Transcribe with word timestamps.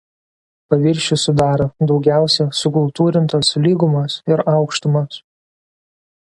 Paviršių 0.73 1.17
sudaro 1.23 1.67
daugiausia 1.91 2.47
sukultūrintos 2.61 3.53
lygumos 3.67 4.17
ir 4.33 4.43
aukštumos. 4.57 5.21